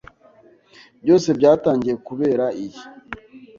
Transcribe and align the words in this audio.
Byose 1.03 1.27
byatangiye 1.37 1.95
kubera 2.07 2.45
iyi. 2.63 2.81